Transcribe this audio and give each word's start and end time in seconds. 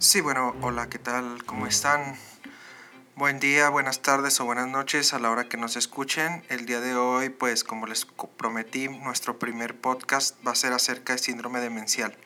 Sí, 0.00 0.20
bueno, 0.20 0.54
hola, 0.62 0.88
¿qué 0.88 1.00
tal? 1.00 1.44
¿Cómo 1.44 1.66
están? 1.66 2.14
Buen 3.16 3.40
día, 3.40 3.68
buenas 3.68 4.00
tardes 4.00 4.38
o 4.38 4.44
buenas 4.44 4.68
noches 4.68 5.12
a 5.12 5.18
la 5.18 5.28
hora 5.28 5.48
que 5.48 5.56
nos 5.56 5.74
escuchen. 5.74 6.44
El 6.48 6.66
día 6.66 6.80
de 6.80 6.94
hoy, 6.94 7.30
pues 7.30 7.64
como 7.64 7.88
les 7.88 8.06
prometí, 8.36 8.86
nuestro 8.88 9.40
primer 9.40 9.74
podcast 9.74 10.36
va 10.46 10.52
a 10.52 10.54
ser 10.54 10.72
acerca 10.72 11.14
de 11.14 11.18
síndrome 11.18 11.58
demencial. 11.58 12.16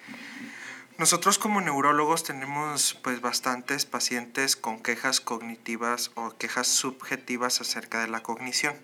Nosotros 1.02 1.36
como 1.36 1.60
neurólogos 1.60 2.22
tenemos 2.22 2.94
pues 3.02 3.20
bastantes 3.20 3.86
pacientes 3.86 4.54
con 4.54 4.80
quejas 4.80 5.20
cognitivas 5.20 6.12
o 6.14 6.30
quejas 6.38 6.68
subjetivas 6.68 7.60
acerca 7.60 7.98
de 7.98 8.06
la 8.06 8.22
cognición, 8.22 8.76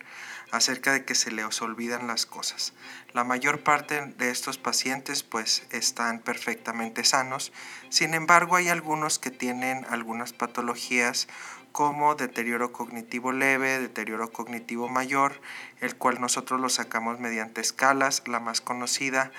acerca 0.51 0.93
de 0.93 1.05
que 1.05 1.15
se 1.15 1.31
les 1.31 1.63
olvidan 1.63 2.09
las 2.09 2.27
cosas. 2.27 2.75
La 3.13 3.23
mayor 3.23 3.63
parte 3.63 4.05
de 4.05 4.31
estos 4.33 4.59
pacientes 4.59 5.23
pues 5.23 5.63
están 5.71 6.19
perfectamente 6.19 7.05
sanos, 7.05 7.53
sin 7.89 8.15
embargo 8.15 8.57
hay 8.57 8.69
algunos 8.69 9.21
que 9.21 9.31
tienen 9.31 9.87
algunas 9.89 10.33
patologías 10.33 11.29
como 11.71 12.17
deterioro 12.17 12.73
cognitivo 12.73 13.31
leve, 13.31 13.79
deterioro 13.79 14.33
cognitivo 14.33 14.89
mayor, 14.89 15.41
el 15.81 15.95
cual 15.95 16.21
nosotros 16.21 16.61
lo 16.61 16.69
sacamos 16.69 17.21
mediante 17.21 17.61
escalas, 17.61 18.25
la 18.27 18.41
más 18.41 18.61
conocida 18.61 19.31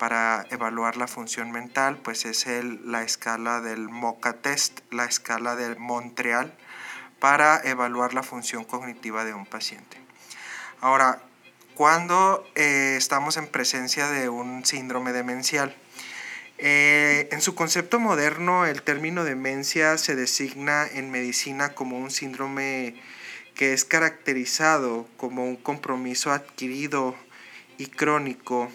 para 0.00 0.46
evaluar 0.48 0.96
la 0.96 1.06
función 1.06 1.52
mental, 1.52 1.98
pues 2.02 2.24
es 2.24 2.46
el, 2.46 2.90
la 2.90 3.02
escala 3.02 3.60
del 3.60 3.90
MOCA 3.90 4.32
test, 4.32 4.80
la 4.90 5.04
escala 5.04 5.56
de 5.56 5.76
Montreal, 5.76 6.54
para 7.18 7.60
evaluar 7.62 8.14
la 8.14 8.22
función 8.22 8.64
cognitiva 8.64 9.26
de 9.26 9.34
un 9.34 9.44
paciente. 9.44 9.98
Ahora, 10.80 11.20
cuando 11.74 12.48
eh, 12.54 12.94
estamos 12.96 13.36
en 13.36 13.46
presencia 13.46 14.08
de 14.08 14.30
un 14.30 14.64
síndrome 14.64 15.12
demencial, 15.12 15.76
eh, 16.56 17.28
en 17.30 17.42
su 17.42 17.54
concepto 17.54 18.00
moderno, 18.00 18.64
el 18.64 18.80
término 18.80 19.24
demencia 19.24 19.98
se 19.98 20.16
designa 20.16 20.86
en 20.86 21.10
medicina 21.10 21.74
como 21.74 21.98
un 21.98 22.10
síndrome 22.10 22.98
que 23.54 23.74
es 23.74 23.84
caracterizado 23.84 25.06
como 25.18 25.44
un 25.44 25.56
compromiso 25.56 26.32
adquirido 26.32 27.14
y 27.76 27.88
crónico 27.88 28.70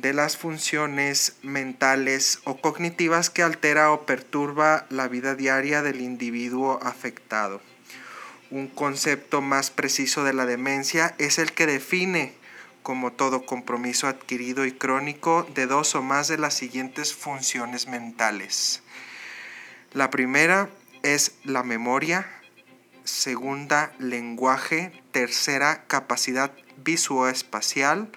de 0.00 0.12
las 0.12 0.36
funciones 0.36 1.36
mentales 1.42 2.40
o 2.44 2.60
cognitivas 2.60 3.30
que 3.30 3.42
altera 3.42 3.90
o 3.90 4.06
perturba 4.06 4.86
la 4.90 5.08
vida 5.08 5.34
diaria 5.34 5.82
del 5.82 6.00
individuo 6.00 6.78
afectado. 6.82 7.60
Un 8.50 8.68
concepto 8.68 9.40
más 9.40 9.70
preciso 9.70 10.24
de 10.24 10.32
la 10.32 10.46
demencia 10.46 11.14
es 11.18 11.38
el 11.38 11.52
que 11.52 11.66
define 11.66 12.34
como 12.82 13.12
todo 13.12 13.44
compromiso 13.44 14.06
adquirido 14.06 14.64
y 14.64 14.72
crónico 14.72 15.46
de 15.54 15.66
dos 15.66 15.94
o 15.94 16.02
más 16.02 16.28
de 16.28 16.38
las 16.38 16.54
siguientes 16.54 17.12
funciones 17.12 17.88
mentales. 17.88 18.82
La 19.92 20.10
primera 20.10 20.70
es 21.02 21.32
la 21.44 21.62
memoria, 21.62 22.26
segunda 23.04 23.92
lenguaje, 23.98 24.92
tercera 25.10 25.84
capacidad 25.86 26.52
visoespacial, 26.76 28.10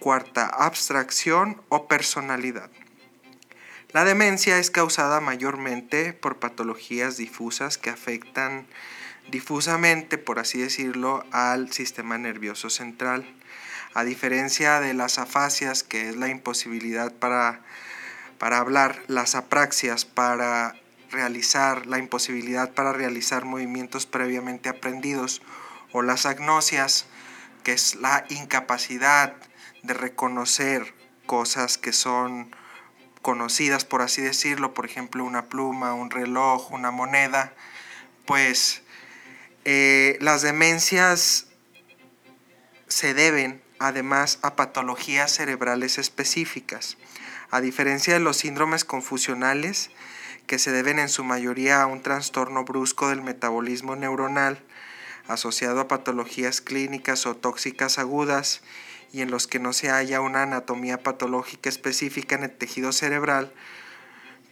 Cuarta, 0.00 0.46
abstracción 0.46 1.60
o 1.68 1.86
personalidad. 1.86 2.70
La 3.92 4.06
demencia 4.06 4.58
es 4.58 4.70
causada 4.70 5.20
mayormente 5.20 6.14
por 6.14 6.38
patologías 6.38 7.18
difusas 7.18 7.76
que 7.76 7.90
afectan 7.90 8.66
difusamente, 9.30 10.16
por 10.16 10.38
así 10.38 10.58
decirlo, 10.58 11.22
al 11.32 11.70
sistema 11.70 12.16
nervioso 12.16 12.70
central. 12.70 13.26
A 13.92 14.02
diferencia 14.04 14.80
de 14.80 14.94
las 14.94 15.18
afasias, 15.18 15.82
que 15.82 16.08
es 16.08 16.16
la 16.16 16.28
imposibilidad 16.28 17.12
para, 17.12 17.60
para 18.38 18.56
hablar, 18.56 19.02
las 19.06 19.34
apraxias 19.34 20.06
para 20.06 20.76
realizar, 21.10 21.84
la 21.84 21.98
imposibilidad 21.98 22.72
para 22.72 22.94
realizar 22.94 23.44
movimientos 23.44 24.06
previamente 24.06 24.70
aprendidos, 24.70 25.42
o 25.92 26.00
las 26.00 26.24
agnosias, 26.24 27.04
que 27.64 27.72
es 27.72 27.96
la 27.96 28.24
incapacidad 28.30 29.34
de 29.82 29.94
reconocer 29.94 30.94
cosas 31.26 31.78
que 31.78 31.92
son 31.92 32.54
conocidas, 33.22 33.84
por 33.84 34.02
así 34.02 34.22
decirlo, 34.22 34.74
por 34.74 34.86
ejemplo, 34.86 35.24
una 35.24 35.46
pluma, 35.46 35.94
un 35.94 36.10
reloj, 36.10 36.72
una 36.72 36.90
moneda, 36.90 37.52
pues 38.26 38.82
eh, 39.64 40.16
las 40.20 40.42
demencias 40.42 41.46
se 42.88 43.14
deben 43.14 43.62
además 43.78 44.38
a 44.42 44.56
patologías 44.56 45.32
cerebrales 45.32 45.98
específicas. 45.98 46.96
A 47.50 47.60
diferencia 47.60 48.14
de 48.14 48.20
los 48.20 48.38
síndromes 48.38 48.84
confusionales, 48.84 49.90
que 50.46 50.58
se 50.58 50.72
deben 50.72 50.98
en 50.98 51.08
su 51.08 51.22
mayoría 51.24 51.82
a 51.82 51.86
un 51.86 52.02
trastorno 52.02 52.64
brusco 52.64 53.08
del 53.08 53.22
metabolismo 53.22 53.94
neuronal 53.94 54.60
asociado 55.28 55.80
a 55.80 55.86
patologías 55.86 56.60
clínicas 56.60 57.24
o 57.26 57.36
tóxicas 57.36 57.98
agudas 57.98 58.60
y 59.12 59.22
en 59.22 59.30
los 59.30 59.46
que 59.46 59.58
no 59.58 59.72
se 59.72 59.90
haya 59.90 60.20
una 60.20 60.42
anatomía 60.42 61.02
patológica 61.02 61.68
específica 61.68 62.36
en 62.36 62.44
el 62.44 62.50
tejido 62.50 62.92
cerebral, 62.92 63.52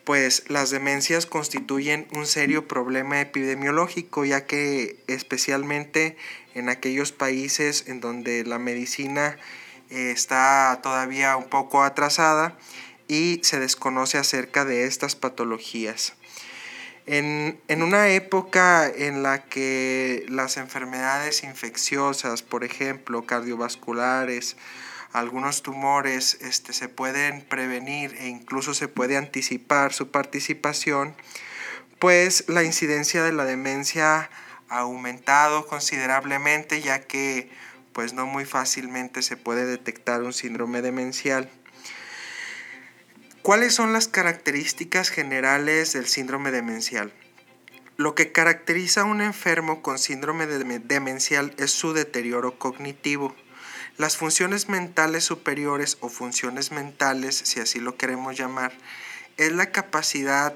pues 0.05 0.45
las 0.49 0.71
demencias 0.71 1.27
constituyen 1.27 2.09
un 2.13 2.27
serio 2.27 2.67
problema 2.67 3.21
epidemiológico, 3.21 4.25
ya 4.25 4.47
que 4.47 5.03
especialmente 5.07 6.17
en 6.55 6.71
aquellos 6.71 7.13
países 7.13 7.85
en 7.89 8.01
donde 8.01 8.45
la 8.45 8.59
medicina 8.59 9.37
eh, 9.91 10.11
está 10.11 10.81
todavía 10.83 11.37
un 11.37 11.49
poco 11.49 11.83
atrasada 11.83 12.57
y 13.07 13.41
se 13.43 13.61
desconoce 13.61 14.19
acerca 14.19 14.65
de 14.65 14.85
estas 14.85 15.15
patologías. 15.15 16.15
En, 17.11 17.83
una 17.83 18.09
época 18.09 18.87
en 18.87 19.23
la 19.23 19.45
que 19.45 20.27
las 20.29 20.59
enfermedades 20.59 21.43
infecciosas, 21.43 22.43
por 22.43 22.65
ejemplo, 22.65 23.25
cardiovasculares, 23.25 24.59
algunos 25.15 25.63
tumores 25.63 26.37
este, 26.43 26.75
se 26.75 26.91
pueden 26.91 27.41
prevenir 27.41 28.15
e 28.19 28.29
incluso 28.29 28.75
se 28.75 28.89
puede 28.89 29.17
anticipar 29.17 29.95
su 29.95 30.11
participación, 30.11 31.15
pues 31.99 32.45
la 32.47 32.63
incidencia 32.63 33.23
de 33.23 33.33
la 33.33 33.47
demencia 33.47 34.29
ha 34.69 34.79
aumentado 34.81 35.67
considerablemente 35.67 36.83
ya 36.83 37.01
que 37.01 37.51
pues 37.95 38.13
no 38.13 38.27
muy 38.27 38.45
fácilmente 38.45 39.23
se 39.23 39.39
puede 39.39 39.65
detectar 39.65 40.23
un 40.23 40.35
síndrome 40.35 40.83
demencial. 40.83 41.49
¿Cuáles 43.49 43.75
son 43.75 43.95
las 43.95 44.09
características 44.09 45.09
generales 45.09 45.95
del 45.95 46.07
síndrome 46.07 46.51
demencial? 46.51 47.15
Lo 47.97 48.15
que 48.15 48.31
caracteriza 48.31 49.01
a 49.01 49.05
un 49.05 49.23
enfermo 49.23 49.81
con 49.81 49.99
síndrome 49.99 50.47
demencial 50.47 51.55
es 51.57 51.71
su 51.71 51.95
deterioro 51.95 52.59
cognitivo. 52.59 53.35
Las 53.97 54.19
funciones 54.19 54.69
mentales 54.69 55.25
superiores 55.25 55.97
o 56.01 56.11
funciones 56.11 56.73
mentales, 56.73 57.37
si 57.37 57.59
así 57.59 57.81
lo 57.81 57.97
queremos 57.97 58.37
llamar, 58.37 58.75
es 59.39 59.51
la 59.53 59.73
capacidad 59.73 60.55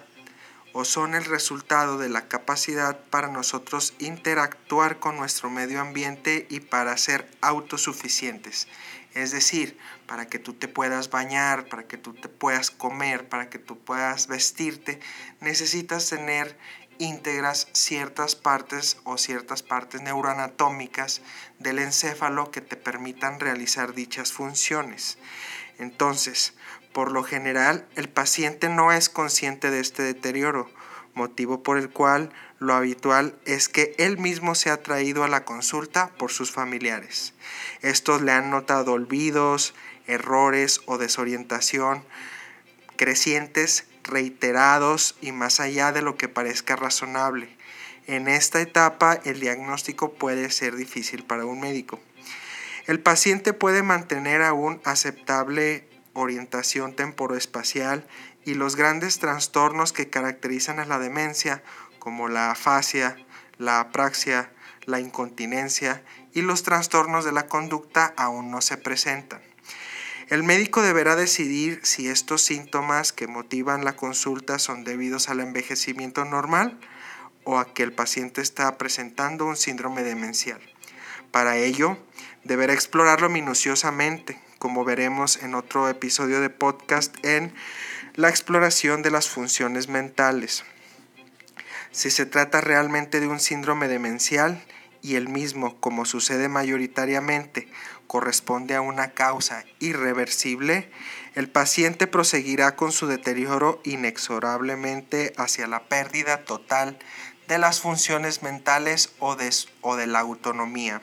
o 0.74 0.84
son 0.84 1.14
el 1.14 1.24
resultado 1.24 1.97
de 1.97 2.10
la 2.10 2.28
capacidad 2.28 2.98
para 3.09 3.28
nosotros 3.28 3.94
interactuar 4.00 4.98
con 4.98 5.16
nuestro 5.16 5.48
medio 5.48 5.80
ambiente 5.80 6.47
y 6.50 6.60
para 6.60 6.94
ser 6.98 7.26
autosuficientes. 7.41 8.69
Es 9.15 9.31
decir, 9.31 9.78
para 10.06 10.27
que 10.27 10.39
tú 10.39 10.55
te 10.55 10.69
puedas 10.69 11.11
bañar, 11.11 11.67
para 11.67 11.87
que 11.87 11.99
tú 11.99 12.15
te 12.15 12.28
puedas 12.28 12.71
comer, 12.71 13.28
para 13.28 13.50
que 13.50 13.59
tú 13.59 13.78
puedas 13.78 14.27
vestirte, 14.27 15.00
necesitas 15.41 16.09
tener 16.09 16.56
íntegras 16.99 17.69
ciertas 17.72 18.37
partes 18.37 18.99
o 19.05 19.19
ciertas 19.19 19.62
partes 19.62 20.03
neuroanatómicas 20.03 21.21
del 21.59 21.78
encéfalo 21.78 22.51
que 22.51 22.61
te 22.61 22.77
permitan 22.77 23.41
realizar 23.41 23.95
dichas 23.95 24.33
funciones. 24.33 25.19
Entonces, 25.78 26.54
por 26.92 27.10
lo 27.10 27.22
general, 27.22 27.89
el 27.97 28.09
paciente 28.09 28.69
no 28.69 28.92
es 28.92 29.09
consciente 29.09 29.71
de 29.71 29.81
este 29.81 30.03
deterioro, 30.03 30.71
motivo 31.14 31.62
por 31.62 31.78
el 31.78 31.91
cual 31.91 32.30
lo 32.59 32.74
habitual 32.74 33.34
es 33.44 33.68
que 33.68 33.94
él 33.98 34.18
mismo 34.18 34.54
se 34.54 34.70
ha 34.70 34.82
traído 34.82 35.24
a 35.24 35.28
la 35.28 35.44
consulta 35.44 36.10
por 36.18 36.30
sus 36.30 36.53
familiares. 36.53 37.34
Estos 37.82 38.22
le 38.22 38.32
han 38.32 38.50
notado 38.50 38.92
olvidos, 38.92 39.74
errores 40.06 40.80
o 40.86 40.98
desorientación 40.98 42.04
crecientes, 43.03 43.86
reiterados 44.04 45.16
y 45.20 45.32
más 45.32 45.59
allá 45.59 45.91
de 45.91 46.03
lo 46.03 46.16
que 46.16 46.28
parezca 46.28 46.76
razonable. 46.76 47.48
En 48.06 48.28
esta 48.28 48.60
etapa 48.60 49.18
el 49.24 49.41
diagnóstico 49.41 50.12
puede 50.12 50.50
ser 50.50 50.76
difícil 50.76 51.24
para 51.24 51.44
un 51.44 51.59
médico. 51.59 51.98
El 52.86 53.00
paciente 53.00 53.53
puede 53.53 53.82
mantener 53.82 54.42
aún 54.42 54.80
aceptable 54.84 55.84
orientación 56.14 56.94
temporoespacial 56.94 58.06
y 58.44 58.54
los 58.54 58.77
grandes 58.77 59.18
trastornos 59.18 59.92
que 59.92 60.10
caracterizan 60.10 60.78
a 60.78 60.84
la 60.84 60.98
demencia, 60.98 61.62
como 61.98 62.28
la 62.28 62.50
afasia, 62.50 63.16
la 63.59 63.80
apraxia, 63.80 64.53
la 64.86 65.00
incontinencia 65.00 66.03
y 66.33 66.42
los 66.42 66.62
trastornos 66.62 67.24
de 67.24 67.33
la 67.33 67.47
conducta 67.47 68.12
aún 68.16 68.50
no 68.50 68.60
se 68.60 68.77
presentan. 68.77 69.41
El 70.28 70.42
médico 70.42 70.83
deberá 70.83 71.15
decidir 71.15 71.80
si 71.83 72.09
estos 72.09 72.42
síntomas 72.42 73.12
que 73.12 73.27
motivan 73.27 73.84
la 73.84 73.97
consulta 73.97 74.59
son 74.59 74.83
debidos 74.83 75.28
al 75.28 75.41
envejecimiento 75.41 76.24
normal 76.24 76.80
o 77.45 77.59
a 77.59 77.74
que 77.74 77.83
el 77.83 77.92
paciente 77.92 78.41
está 78.41 78.78
presentando 78.78 79.47
un 79.47 79.56
síndrome 79.56 80.03
demencial. 80.03 80.60
Para 81.30 81.56
ello, 81.56 81.98
deberá 82.45 82.72
explorarlo 82.72 83.28
minuciosamente, 83.28 84.41
como 84.59 84.84
veremos 84.84 85.42
en 85.42 85.54
otro 85.54 85.88
episodio 85.88 86.41
de 86.41 86.50
podcast 86.50 87.15
en 87.24 87.53
la 88.14 88.28
exploración 88.28 89.03
de 89.03 89.10
las 89.10 89.28
funciones 89.28 89.88
mentales. 89.88 90.64
Si 91.92 92.10
se 92.10 92.26
trata 92.26 92.60
realmente 92.60 93.20
de 93.20 93.28
un 93.28 93.41
síndrome 93.41 93.88
demencial 93.88 94.62
y 95.03 95.16
el 95.16 95.28
mismo, 95.28 95.80
como 95.80 96.04
sucede 96.04 96.48
mayoritariamente, 96.48 97.68
corresponde 98.06 98.74
a 98.74 98.82
una 98.82 99.12
causa 99.12 99.64
irreversible, 99.78 100.91
el 101.34 101.48
paciente 101.48 102.06
proseguirá 102.06 102.76
con 102.76 102.92
su 102.92 103.06
deterioro 103.06 103.80
inexorablemente 103.84 105.32
hacia 105.38 105.66
la 105.66 105.84
pérdida 105.84 106.44
total 106.44 106.98
de 107.48 107.59
las 107.59 107.80
funciones 107.80 108.42
mentales 108.42 109.10
o 109.18 109.36
de, 109.36 110.06
la 110.06 110.20
autonomía. 110.20 111.00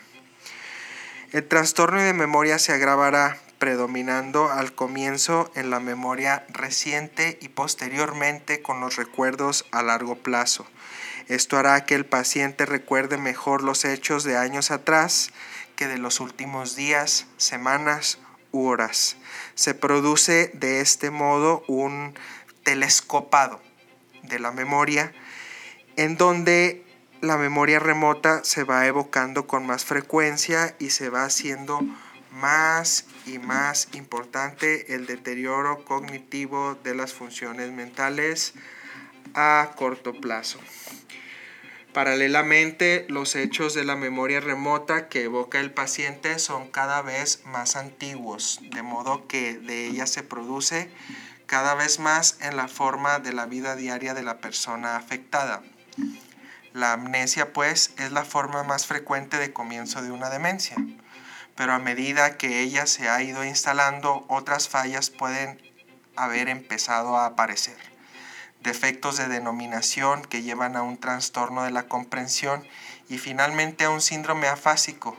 El 1.32 1.48
trastorno 1.48 2.02
de 2.02 2.14
memoria 2.14 2.60
se 2.60 2.74
agravará 2.74 3.40
predominando 3.60 4.50
al 4.50 4.74
comienzo 4.74 5.52
en 5.54 5.70
la 5.70 5.80
memoria 5.80 6.46
reciente 6.50 7.38
y 7.42 7.50
posteriormente 7.50 8.62
con 8.62 8.80
los 8.80 8.96
recuerdos 8.96 9.66
a 9.72 9.84
largo 9.84 10.16
plazo. 10.16 10.66
Esto 11.28 11.58
hará 11.58 11.86
que 11.86 11.94
el 11.94 12.06
paciente 12.06 12.66
recuerde 12.66 13.18
mejor 13.18 13.62
los 13.62 13.86
hechos 13.86 14.24
de 14.24 14.38
años 14.38 14.72
atrás 14.72 15.32
que 15.76 15.88
de 15.88 15.98
los 15.98 16.20
últimos 16.20 16.76
días, 16.76 17.28
semanas 17.38 18.18
u 18.52 18.66
horas. 18.66 19.18
Se 19.56 19.76
produce 19.76 20.52
de 20.54 20.82
este 20.82 21.12
modo 21.12 21.64
un 21.68 22.18
telescopado 22.64 23.62
de 24.24 24.40
la 24.40 24.52
memoria 24.52 25.14
en 25.98 26.18
donde 26.18 26.86
la 27.22 27.38
memoria 27.38 27.80
remota 27.80 28.44
se 28.44 28.64
va 28.64 28.88
evocando 28.88 29.48
con 29.48 29.66
más 29.66 29.84
frecuencia 29.84 30.76
y 30.80 30.92
se 30.92 31.10
va 31.10 31.26
haciendo 31.26 31.82
más 32.32 33.06
y 33.30 33.40
más 33.40 33.90
importante 33.94 34.96
el 34.96 35.06
deterioro 35.06 35.86
cognitivo 35.86 36.76
de 36.84 36.96
las 36.96 37.14
funciones 37.14 37.72
mentales 37.72 38.54
a 39.34 39.72
corto 39.76 40.14
plazo. 40.14 40.60
Paralelamente, 41.94 43.06
los 43.10 43.36
hechos 43.36 43.74
de 43.74 43.84
la 43.84 43.96
memoria 43.96 44.40
remota 44.40 45.10
que 45.10 45.24
evoca 45.24 45.60
el 45.60 45.72
paciente 45.72 46.38
son 46.38 46.70
cada 46.70 47.02
vez 47.02 47.42
más 47.46 47.76
antiguos, 47.76 48.60
de 48.72 48.84
modo 48.84 49.28
que 49.28 49.58
de 49.58 49.88
ella 49.88 50.06
se 50.06 50.22
produce 50.22 50.90
cada 51.48 51.74
vez 51.74 52.00
más 52.00 52.38
en 52.42 52.56
la 52.56 52.68
forma 52.68 53.18
de 53.20 53.34
la 53.34 53.48
vida 53.48 53.76
diaria 53.76 54.14
de 54.14 54.22
la 54.22 54.38
persona 54.38 54.98
afectada. 54.98 55.64
La 56.74 56.94
amnesia, 56.94 57.54
pues, 57.54 57.92
es 57.98 58.12
la 58.12 58.24
forma 58.24 58.64
más 58.64 58.86
frecuente 58.86 59.38
de 59.38 59.52
comienzo 59.52 60.04
de 60.04 60.12
una 60.12 60.30
demencia, 60.30 60.76
pero 61.60 61.74
a 61.74 61.80
medida 61.80 62.38
que 62.38 62.62
ella 62.62 62.88
se 62.88 63.10
ha 63.10 63.22
ido 63.22 63.44
instalando, 63.44 64.24
otras 64.30 64.70
fallas 64.70 65.10
pueden 65.10 65.62
haber 66.16 66.48
empezado 66.48 67.18
a 67.18 67.26
aparecer. 67.26 67.76
Defectos 68.62 69.18
de 69.18 69.28
denominación 69.28 70.22
que 70.22 70.42
llevan 70.42 70.78
a 70.78 70.84
un 70.84 70.98
trastorno 70.98 71.64
de 71.64 71.72
la 71.72 71.84
comprensión 71.90 72.66
y 73.10 73.18
finalmente 73.18 73.84
a 73.84 73.90
un 73.90 74.00
síndrome 74.00 74.48
afásico, 74.48 75.18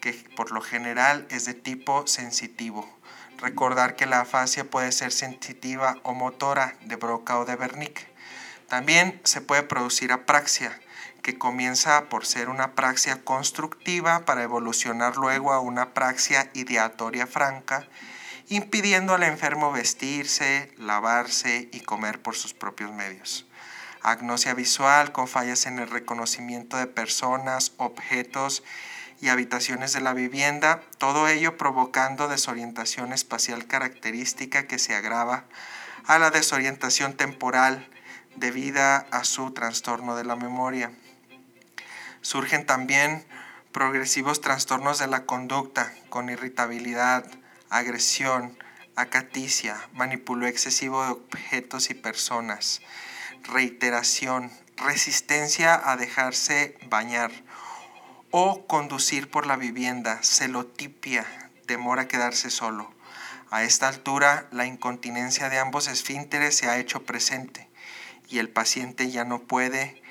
que 0.00 0.14
por 0.34 0.50
lo 0.50 0.62
general 0.62 1.26
es 1.28 1.44
de 1.44 1.52
tipo 1.52 2.06
sensitivo. 2.06 2.88
Recordar 3.36 3.96
que 3.96 4.06
la 4.06 4.20
afasia 4.20 4.64
puede 4.70 4.92
ser 4.92 5.12
sensitiva 5.12 5.98
o 6.04 6.14
motora 6.14 6.74
de 6.86 6.96
Broca 6.96 7.38
o 7.38 7.44
de 7.44 7.54
Wernicke. 7.54 8.10
También 8.66 9.20
se 9.24 9.42
puede 9.42 9.62
producir 9.62 10.10
apraxia, 10.10 10.80
que 11.26 11.38
comienza 11.38 12.04
por 12.04 12.24
ser 12.24 12.48
una 12.48 12.76
praxia 12.76 13.24
constructiva 13.24 14.24
para 14.24 14.44
evolucionar 14.44 15.16
luego 15.16 15.52
a 15.52 15.58
una 15.58 15.92
praxia 15.92 16.52
ideatoria 16.54 17.26
franca, 17.26 17.88
impidiendo 18.48 19.12
al 19.12 19.24
enfermo 19.24 19.72
vestirse, 19.72 20.72
lavarse 20.76 21.68
y 21.72 21.80
comer 21.80 22.22
por 22.22 22.36
sus 22.36 22.54
propios 22.54 22.92
medios. 22.92 23.44
Agnosia 24.02 24.54
visual 24.54 25.10
con 25.10 25.26
fallas 25.26 25.66
en 25.66 25.80
el 25.80 25.90
reconocimiento 25.90 26.76
de 26.76 26.86
personas, 26.86 27.72
objetos 27.76 28.62
y 29.20 29.26
habitaciones 29.26 29.92
de 29.92 30.02
la 30.02 30.14
vivienda, 30.14 30.80
todo 30.98 31.26
ello 31.26 31.56
provocando 31.56 32.28
desorientación 32.28 33.12
espacial 33.12 33.66
característica 33.66 34.68
que 34.68 34.78
se 34.78 34.94
agrava 34.94 35.42
a 36.04 36.20
la 36.20 36.30
desorientación 36.30 37.14
temporal, 37.14 37.90
debida 38.36 39.08
a 39.10 39.24
su 39.24 39.50
trastorno 39.50 40.14
de 40.14 40.22
la 40.22 40.36
memoria. 40.36 40.92
Surgen 42.26 42.66
también 42.66 43.24
progresivos 43.70 44.40
trastornos 44.40 44.98
de 44.98 45.06
la 45.06 45.26
conducta 45.26 45.94
con 46.08 46.28
irritabilidad, 46.28 47.24
agresión, 47.70 48.58
acaticia, 48.96 49.76
manipulo 49.92 50.48
excesivo 50.48 51.04
de 51.04 51.10
objetos 51.10 51.88
y 51.88 51.94
personas, 51.94 52.82
reiteración, 53.44 54.50
resistencia 54.76 55.80
a 55.88 55.96
dejarse 55.96 56.76
bañar 56.90 57.30
o 58.32 58.66
conducir 58.66 59.30
por 59.30 59.46
la 59.46 59.54
vivienda, 59.54 60.18
celotipia, 60.24 61.24
temor 61.66 62.00
a 62.00 62.08
quedarse 62.08 62.50
solo. 62.50 62.92
A 63.52 63.62
esta 63.62 63.86
altura, 63.86 64.48
la 64.50 64.66
incontinencia 64.66 65.48
de 65.48 65.60
ambos 65.60 65.86
esfínteres 65.86 66.56
se 66.56 66.66
ha 66.66 66.78
hecho 66.78 67.04
presente 67.04 67.68
y 68.28 68.40
el 68.40 68.48
paciente 68.48 69.12
ya 69.12 69.24
no 69.24 69.42
puede 69.42 70.04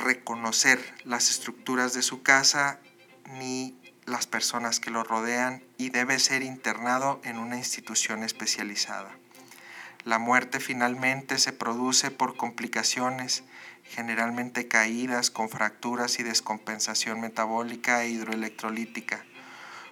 reconocer 0.00 0.94
las 1.04 1.30
estructuras 1.30 1.94
de 1.94 2.02
su 2.02 2.22
casa 2.22 2.80
ni 3.38 3.78
las 4.06 4.26
personas 4.26 4.80
que 4.80 4.90
lo 4.90 5.04
rodean 5.04 5.62
y 5.78 5.90
debe 5.90 6.18
ser 6.18 6.42
internado 6.42 7.20
en 7.24 7.38
una 7.38 7.56
institución 7.56 8.24
especializada. 8.24 9.10
La 10.04 10.18
muerte 10.18 10.60
finalmente 10.60 11.38
se 11.38 11.52
produce 11.52 12.10
por 12.10 12.36
complicaciones, 12.36 13.44
generalmente 13.84 14.66
caídas 14.66 15.30
con 15.30 15.48
fracturas 15.48 16.18
y 16.18 16.22
descompensación 16.22 17.20
metabólica 17.20 18.02
e 18.02 18.08
hidroelectrolítica 18.08 19.24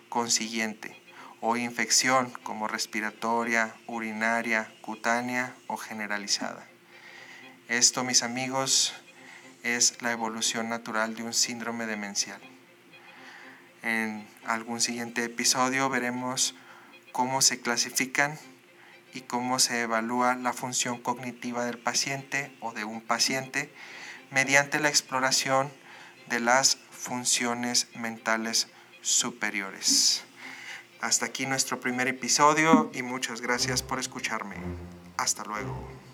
consiguiente 0.08 0.96
o 1.40 1.56
infección 1.56 2.32
como 2.42 2.68
respiratoria, 2.68 3.74
urinaria, 3.86 4.72
cutánea 4.80 5.54
o 5.66 5.76
generalizada. 5.76 6.66
Esto, 7.68 8.02
mis 8.02 8.22
amigos, 8.22 8.94
es 9.62 10.00
la 10.02 10.12
evolución 10.12 10.68
natural 10.68 11.14
de 11.14 11.22
un 11.22 11.34
síndrome 11.34 11.86
demencial. 11.86 12.40
En 13.82 14.26
algún 14.44 14.80
siguiente 14.80 15.24
episodio 15.24 15.88
veremos 15.88 16.54
cómo 17.12 17.42
se 17.42 17.60
clasifican 17.60 18.38
y 19.14 19.22
cómo 19.22 19.58
se 19.58 19.82
evalúa 19.82 20.34
la 20.34 20.52
función 20.52 21.00
cognitiva 21.00 21.64
del 21.64 21.78
paciente 21.78 22.54
o 22.60 22.72
de 22.72 22.84
un 22.84 23.00
paciente 23.00 23.72
mediante 24.30 24.80
la 24.80 24.88
exploración 24.88 25.72
de 26.28 26.40
las 26.40 26.78
funciones 26.90 27.88
mentales 27.94 28.68
superiores. 29.00 30.24
Hasta 31.00 31.26
aquí 31.26 31.46
nuestro 31.46 31.80
primer 31.80 32.08
episodio 32.08 32.90
y 32.92 33.02
muchas 33.02 33.40
gracias 33.40 33.82
por 33.82 33.98
escucharme. 33.98 34.56
Hasta 35.16 35.44
luego. 35.44 36.07